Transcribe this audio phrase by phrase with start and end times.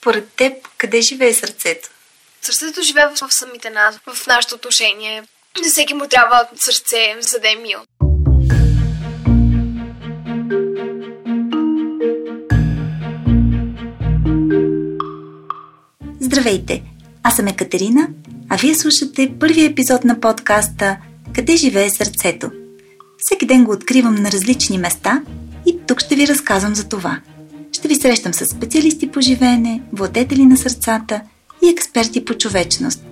[0.00, 1.88] Според теб, къде живее сърцето?
[2.42, 5.22] Сърцето живее в самите нас, в нашето отношение.
[5.62, 7.78] На всеки му трябва сърце, за да е мил.
[16.20, 16.82] Здравейте!
[17.22, 18.08] Аз съм Екатерина,
[18.48, 20.96] а вие слушате първия епизод на подкаста
[21.34, 22.50] Къде живее сърцето?
[23.18, 25.22] Всеки ден го откривам на различни места
[25.66, 27.20] и тук ще ви разказвам за това.
[27.90, 31.20] Ви срещам с специалисти по живеене, владетели на сърцата
[31.64, 33.04] и експерти по човечност,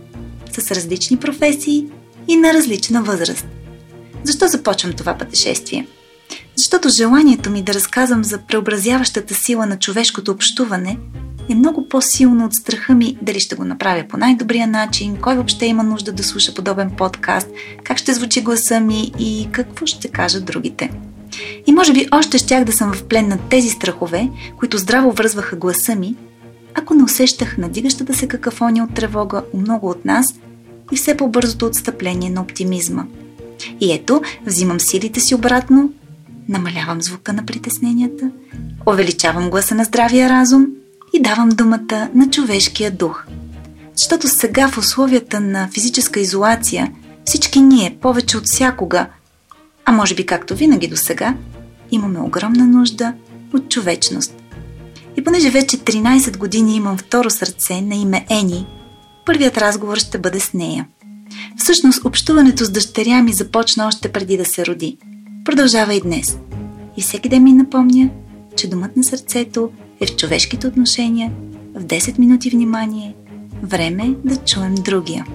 [0.53, 1.87] с различни професии
[2.29, 3.47] и на различна възраст.
[4.25, 5.87] Защо започвам това пътешествие?
[6.57, 10.99] Защото желанието ми да разказвам за преобразяващата сила на човешкото общуване
[11.49, 15.67] е много по-силно от страха ми дали ще го направя по най-добрия начин, кой въобще
[15.67, 17.49] има нужда да слуша подобен подкаст,
[17.85, 20.91] как ще звучи гласа ми и какво ще кажат другите.
[21.69, 24.29] И може би още щях да съм в плен на тези страхове,
[24.59, 26.15] които здраво връзваха гласа ми,
[26.75, 30.35] ако не усещах надигащата се какафония от тревога у много от нас
[30.93, 33.05] и все по-бързото отстъпление на оптимизма.
[33.81, 35.93] И ето, взимам силите си обратно,
[36.49, 38.31] намалявам звука на притесненията,
[38.87, 40.67] увеличавам гласа на здравия разум
[41.13, 43.27] и давам думата на човешкия дух.
[43.97, 46.93] Защото сега в условията на физическа изолация
[47.25, 49.07] всички ние, повече от всякога,
[49.85, 51.35] а може би както винаги до сега,
[51.91, 53.15] имаме огромна нужда
[53.55, 54.35] от човечност.
[55.17, 58.67] И понеже вече 13 години имам второ сърце на име Ени,
[59.27, 60.87] първият разговор ще бъде с нея.
[61.57, 64.99] Всъщност, общуването с дъщеря ми започна още преди да се роди.
[65.45, 66.39] Продължава и днес.
[66.97, 68.11] И всеки ден ми напомня,
[68.57, 71.33] че думът на сърцето е в човешките отношения,
[71.75, 73.15] в 10 минути внимание,
[73.63, 75.27] време да чуем другия.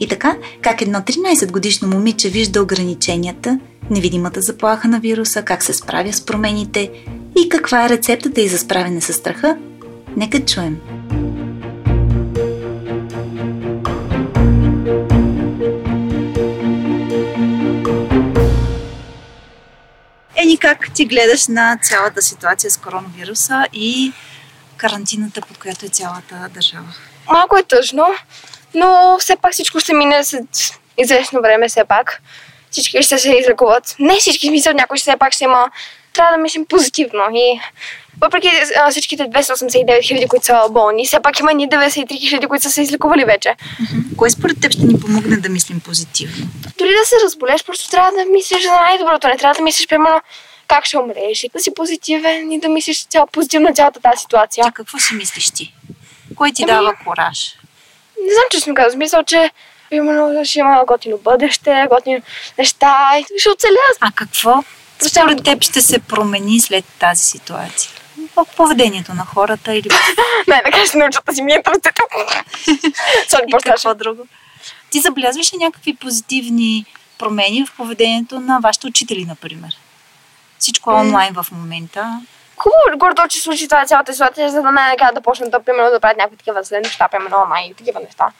[0.00, 3.58] И така, как едно 13 годишно момиче вижда ограниченията,
[3.90, 6.90] невидимата заплаха на вируса, как се справя с промените
[7.38, 9.56] и каква е рецептата и за справяне с страха,
[10.16, 10.80] нека чуем.
[20.36, 24.12] Ени, как ти гледаш на цялата ситуация с коронавируса и
[24.76, 26.94] карантината, под която е цялата държава?
[27.30, 28.06] Малко е тъжно,
[28.74, 30.48] но все пак всичко ще мине след
[30.98, 32.22] известно време, все пак.
[32.70, 33.96] Всички ще се излекуват.
[33.98, 35.70] Не всички, смисъл, някой все пак ще има.
[36.12, 37.22] Трябва да мислим позитивно.
[37.32, 37.60] И
[38.20, 42.62] въпреки а, всичките 289 хиляди, които са болни, все пак има ни 93 хиляди, които
[42.62, 43.48] са се излекували вече.
[43.48, 44.16] Mm-hmm.
[44.16, 46.46] Кое според теб ще ни помогне да мислим позитивно?
[46.78, 49.28] Дори да се разболеш, просто трябва да мислиш за най-доброто.
[49.28, 50.20] Не трябва да мислиш, примерно,
[50.68, 54.64] как ще умреш да си позитивен и да мислиш цяло позитивно цялата тази ситуация.
[54.64, 55.74] Ти какво си мислиш ти?
[56.36, 57.54] Кой ти ами, дава кораж?
[58.26, 58.98] Не знам, че съм казал.
[58.98, 59.50] Мисля, че
[59.90, 62.22] примерно ще има готино бъдеще, готини
[62.58, 63.76] неща и ще оцеля.
[64.00, 64.62] А какво
[65.08, 67.90] според теб ще се промени след тази ситуация?
[68.56, 69.88] Поведението на хората или...
[70.48, 71.62] не, така ще научат да си ми е
[73.28, 74.26] Соли, и какво друго?
[74.90, 76.84] Ти забелязваш ли някакви позитивни
[77.18, 79.70] промени в поведението на вашите учители, например?
[80.58, 82.20] Всичко е онлайн в момента.
[82.56, 86.00] Хубаво, гордо, че случи това цялата ситуация, за да не да почнат да, примерно, да
[86.00, 88.32] правят някакви такива неща, примерно онлайн и такива неща.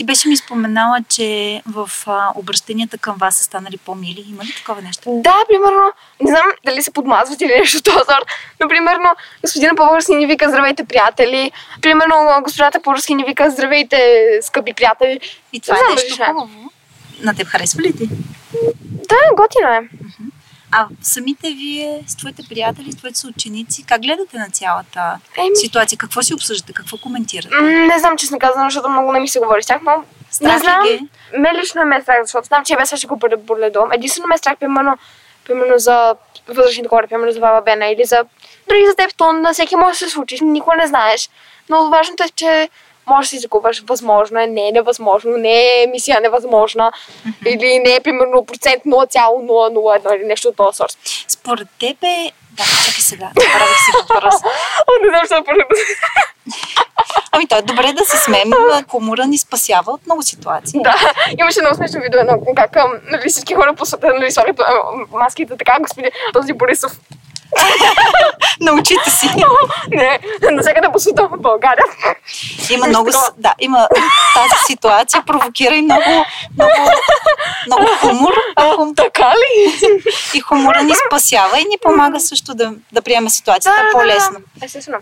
[0.00, 4.24] Ти беше ми споменала, че в а, обращенията към вас са станали по-мили.
[4.28, 5.02] Има ли такова нещо?
[5.06, 8.26] Да, примерно, не знам дали се подмазват или нещо този сорт,
[8.60, 11.52] но примерно господина по-български ни вика здравейте приятели,
[11.82, 15.20] примерно госпожата по-български ни вика здравейте скъпи приятели.
[15.52, 16.70] И това е нещо хубаво.
[17.20, 18.08] На теб харесва ли ти?
[18.82, 19.80] Да, готино е.
[19.80, 20.29] Uh-huh.
[20.72, 25.56] А самите вие с твоите приятели, с твоите съученици, как гледате на цялата Еми...
[25.56, 25.98] ситуация?
[25.98, 26.72] Какво си обсъждате?
[26.72, 27.54] Какво коментирате?
[27.62, 30.58] не знам, честно казвам, защото много не ми се говори с тях, но страх не
[30.58, 30.86] знам.
[30.86, 31.00] Ги?
[31.38, 33.92] Ме лично ме е страх, защото знам, че без ще го боле дом.
[33.92, 34.98] Единствено ме е страх, примерно,
[35.44, 36.14] примерно за
[36.48, 38.24] възрастните хора, примерно за баба Бена или за
[38.68, 41.30] дори за теб, то на всеки може да се случи, никога не знаеш.
[41.68, 42.68] Но важното е, че
[43.10, 46.92] може да си загубваш възможно е, не е невъзможно, не е мисия невъзможна.
[46.92, 47.48] Mm-hmm.
[47.48, 50.96] или не е примерно процент 0,001 или нещо от този сорт.
[51.28, 54.34] Според тебе, да, чакай сега, направих си въпрос.
[54.88, 55.34] О, не знам, що
[57.32, 58.50] Ами той е добре да се смеем,
[58.90, 60.80] хумора ни спасява от много ситуации.
[60.82, 60.94] Да,
[61.38, 62.20] имаше много смешно видео,
[62.56, 62.76] как
[63.10, 64.52] нали, всички хора по света нали,
[65.12, 66.92] маските така, господин този Борисов
[68.60, 69.28] Научите си.
[69.90, 70.18] Не,
[70.50, 71.84] навсякъде по света в България.
[72.70, 73.88] Има много, да, има
[74.34, 76.24] тази ситуация, провокира и много,
[76.54, 76.90] много,
[77.66, 78.32] много хумор.
[78.56, 78.94] А, хум...
[78.94, 79.72] Така ли?
[80.34, 84.38] И хумора ни спасява и ни помага също да, да приеме ситуацията да, по-лесно.
[84.56, 84.98] Да, естествено.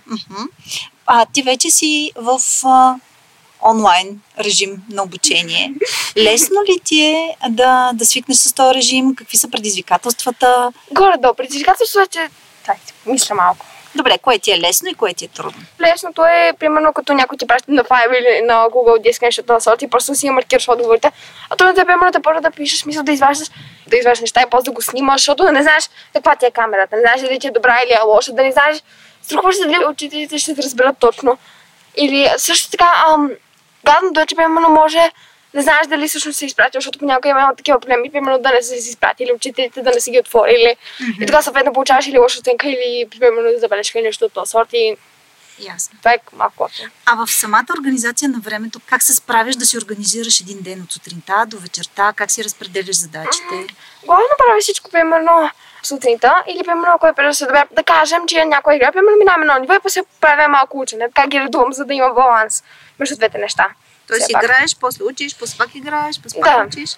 [1.07, 2.41] А ти вече си в
[3.63, 5.73] онлайн режим на обучение.
[6.17, 9.15] Лесно ли ти е да, да свикнеш с този режим?
[9.15, 10.73] Какви са предизвикателствата?
[10.91, 11.35] Горе-долу.
[11.35, 12.29] Предизвикателството е, че...
[12.67, 12.77] Дай,
[13.07, 13.67] мисля малко.
[13.95, 15.63] Добре, кое ти е лесно и кое ти е трудно?
[15.81, 19.61] Лесното е, примерно, като някой ти праща на Fiverr или на Google Диск нещо на
[19.61, 21.13] сорта и просто си маркираш отговорите.
[21.51, 23.49] А трудното е, примерно, да почва да пишеш, смисъл да изваждаш,
[23.87, 26.97] да изваждаш неща и после да го снимаш, защото не знаеш каква ти е камерата,
[26.97, 28.83] не знаеш дали ти е добра или е лоша, да не знаеш,
[29.23, 31.39] страхуваш се дали учителите ще те разберат точно.
[31.97, 33.31] Или също така, ам,
[33.85, 35.11] гадното е, че примерно може
[35.55, 38.75] не знаеш дали всъщност се изпратил, защото понякога има такива проблеми, примерно да не са
[38.75, 40.77] си изпратили учителите, да не са ги отворили.
[40.77, 41.23] Mm-hmm.
[41.23, 44.69] И така съответно получаваш или лоша оценка, или примерно забележка или нещо от този сорт.
[44.73, 44.97] И
[45.61, 45.99] Ясно.
[45.99, 46.83] това е малко лошо.
[47.07, 50.93] А в самата организация на времето, как се справяш да си организираш един ден от
[50.93, 52.13] сутринта до вечерта?
[52.17, 53.67] Как си разпределяш задачите?
[54.07, 55.51] Главно правя всичко, примерно,
[55.83, 59.17] сутринта или примерно, ако е преди да се добре, да кажем, че някоя игра, примерно,
[59.19, 62.65] минаваме на ниво и после правя малко учене, как ги редувам, за да има баланс
[62.99, 63.69] между двете неща.
[64.07, 66.45] Тоест играеш, после учиш, после пак играеш, после Да.
[66.45, 66.97] пак учиш.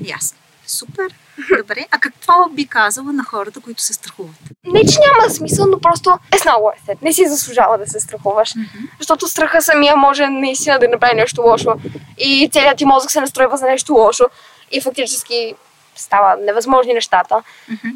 [0.00, 0.38] Ясно.
[0.66, 1.14] Супер.
[1.58, 1.86] Добре.
[1.90, 4.34] А какво би казала на хората, които се страхуват?
[4.64, 7.02] Не, че няма смисъл, но просто е много естет.
[7.02, 8.54] Не си заслужава да се страхуваш.
[8.98, 11.74] Защото страха самия може наистина да направи нещо лошо.
[12.18, 14.24] И целият ти мозък се настройва за нещо лошо.
[14.72, 15.54] И фактически
[15.96, 17.42] става невъзможни нещата.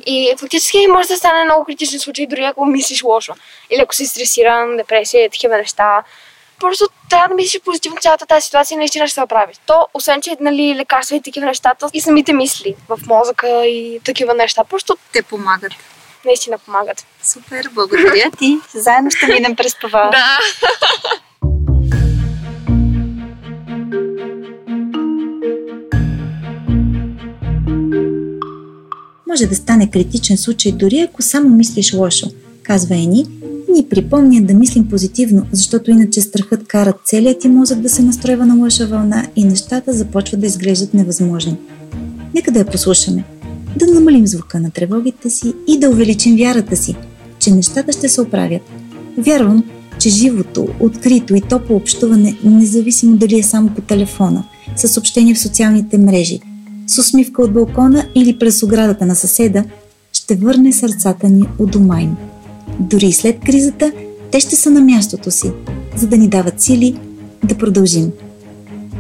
[0.06, 3.34] И фактически може да стане много критичен случай, дори ако мислиш лошо.
[3.70, 6.02] Или ако си стресиран, депресия и такива неща.
[6.60, 9.52] Просто трябва да мислиш позитивно цялата тази ситуация и наистина ще се оправи.
[9.66, 14.34] То, освен, че нали, лекарства и такива нещата, и самите мисли в мозъка и такива
[14.34, 15.72] неща, просто Те помагат.
[16.26, 17.06] наистина помагат.
[17.22, 18.58] Супер, благодаря ти.
[18.74, 20.10] Заедно ще минем през това.
[20.10, 20.38] Да.
[29.28, 32.26] Може да стане критичен случай дори ако само мислиш лошо,
[32.62, 33.26] казва Ени,
[33.68, 38.02] и ни припомня да мислим позитивно, защото иначе страхът кара целият ти мозък да се
[38.02, 41.56] настройва на лоша вълна и нещата започват да изглеждат невъзможни.
[42.34, 43.24] Нека да я послушаме,
[43.76, 46.96] да намалим звука на тревогите си и да увеличим вярата си,
[47.38, 48.62] че нещата ще се оправят.
[49.18, 49.64] Вярвам,
[49.98, 54.44] че живото, открито и топло общуване, независимо дали е само по телефона,
[54.76, 56.40] с съобщения в социалните мрежи,
[56.86, 59.64] с усмивка от балкона или през оградата на съседа,
[60.12, 62.16] ще върне сърцата ни у дома им.
[62.80, 63.92] Дори и след кризата,
[64.32, 65.52] те ще са на мястото си,
[65.96, 67.00] за да ни дават сили
[67.44, 68.12] да продължим.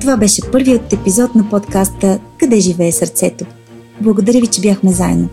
[0.00, 3.46] Това беше първият епизод на подкаста Къде живее сърцето.
[4.00, 5.28] Благодаря ви, че бяхме заедно.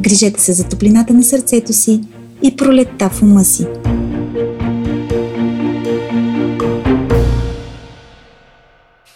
[0.00, 2.00] Грижете се за топлината на сърцето си
[2.42, 3.66] и пролетта в ума си.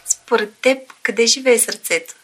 [0.07, 2.15] Според теб, къде живее сърцето?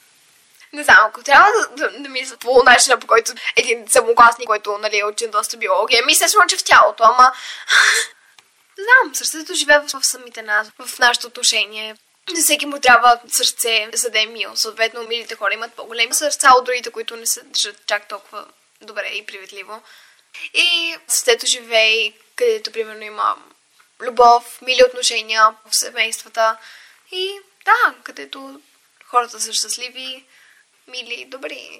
[0.73, 4.79] Не знам, ако трябва да, да, да мисля по начина, по който един самогласник, който
[4.79, 7.33] нали, е учен доста биология, мисля, че в тялото, ама...
[8.79, 11.97] Не знам, сърцето живее в, в самите нас, в нашето отношение.
[12.31, 14.57] На всеки му трябва сърце, за да е мил.
[14.57, 18.47] Съответно, милите хора имат по-големи сърца от другите, които не се държат чак толкова
[18.81, 19.83] добре и приветливо.
[20.55, 23.37] И сърцето живее, където, примерно, има
[24.01, 26.57] любов, мили отношения в семействата.
[27.13, 28.61] И да, където
[29.07, 30.25] хората са щастливи,
[30.89, 31.71] мили и добри.